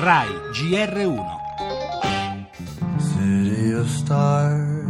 [0.00, 1.26] RAI GR1
[2.96, 4.86] City of stars,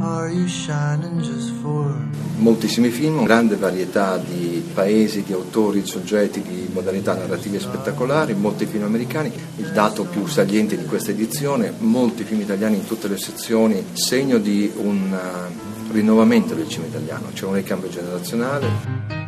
[0.00, 1.92] are you shining just for
[2.36, 8.64] moltissimi film, grande varietà di paesi, di autori, di soggetti, di modalità narrative spettacolari, molti
[8.64, 9.32] film americani.
[9.56, 14.38] Il dato più saliente di questa edizione, molti film italiani in tutte le sezioni, segno
[14.38, 19.19] di un uh, rinnovamento del cinema italiano, c'è un ricambio generazionale.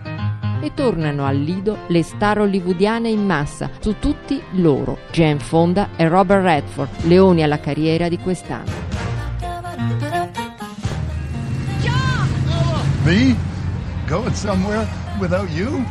[0.62, 6.06] E tornano al Lido le star hollywoodiane in massa, su tutti loro, Jane Fonda e
[6.06, 8.70] Robert Redford, leoni alla carriera di quest'anno.
[13.02, 13.36] Me?
[14.06, 14.86] Going somewhere
[15.18, 15.84] without you?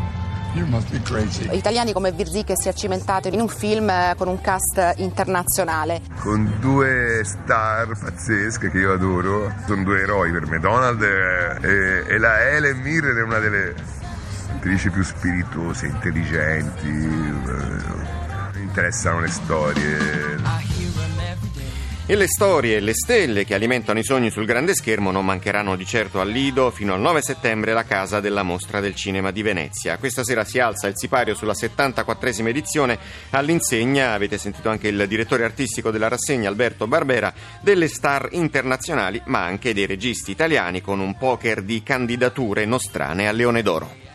[0.53, 1.49] You must be crazy.
[1.51, 5.99] Italiani come Virzi che si è cimentato in un film eh, con un cast internazionale.
[6.21, 12.17] Con due star pazzesche che io adoro, sono due eroi per me, Donald e, e
[12.17, 13.99] la Helen Mirren è una delle
[14.55, 20.79] attrici più spirituose, intelligenti, eh, mi interessano le storie.
[22.07, 25.77] E le storie e le stelle che alimentano i sogni sul grande schermo non mancheranno
[25.77, 29.41] di certo al Lido fino al 9 settembre la casa della Mostra del Cinema di
[29.41, 29.97] Venezia.
[29.97, 32.99] Questa sera si alza il sipario sulla 74esima edizione
[33.29, 39.45] all'insegna, avete sentito anche il direttore artistico della rassegna Alberto Barbera, delle star internazionali ma
[39.45, 44.10] anche dei registi italiani con un poker di candidature nostrane al Leone d'Oro.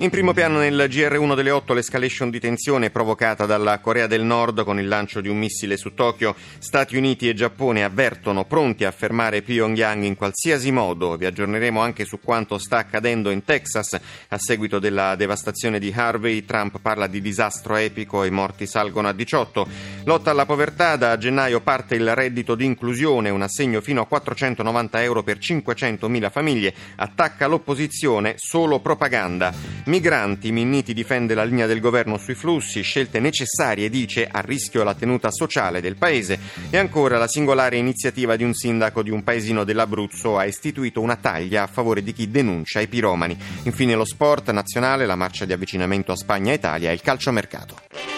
[0.00, 4.64] In primo piano nel GR1 delle 8 l'escalation di tensione provocata dalla Corea del Nord
[4.64, 6.34] con il lancio di un missile su Tokyo.
[6.58, 11.18] Stati Uniti e Giappone avvertono pronti a fermare Pyongyang in qualsiasi modo.
[11.18, 16.46] Vi aggiorneremo anche su quanto sta accadendo in Texas a seguito della devastazione di Harvey.
[16.46, 19.68] Trump parla di disastro epico e i morti salgono a 18.
[20.04, 20.96] Lotta alla povertà.
[20.96, 26.30] Da gennaio parte il reddito di inclusione, un assegno fino a 490 euro per 500.000
[26.30, 26.72] famiglie.
[26.96, 29.89] Attacca l'opposizione, solo propaganda.
[29.90, 34.94] Migranti, Minniti difende la linea del governo sui flussi, scelte necessarie, dice, a rischio la
[34.94, 36.38] tenuta sociale del paese.
[36.70, 41.16] E ancora la singolare iniziativa di un sindaco di un paesino dell'Abruzzo ha istituito una
[41.16, 43.36] taglia a favore di chi denuncia i piromani.
[43.64, 48.09] Infine lo sport nazionale, la marcia di avvicinamento a Spagna e Italia e il calciomercato.